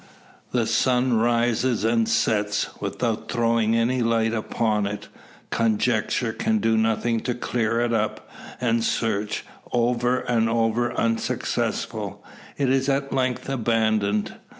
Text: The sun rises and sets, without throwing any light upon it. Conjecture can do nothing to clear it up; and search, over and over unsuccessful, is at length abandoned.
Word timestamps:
The 0.51 0.65
sun 0.65 1.19
rises 1.19 1.83
and 1.83 2.09
sets, 2.09 2.69
without 2.79 3.31
throwing 3.31 3.75
any 3.75 4.01
light 4.01 4.33
upon 4.33 4.87
it. 4.87 5.09
Conjecture 5.51 6.33
can 6.33 6.57
do 6.57 6.75
nothing 6.75 7.19
to 7.19 7.35
clear 7.35 7.79
it 7.81 7.93
up; 7.93 8.27
and 8.59 8.83
search, 8.83 9.45
over 9.71 10.21
and 10.21 10.49
over 10.49 10.91
unsuccessful, 10.95 12.25
is 12.57 12.89
at 12.89 13.13
length 13.13 13.47
abandoned. 13.47 14.33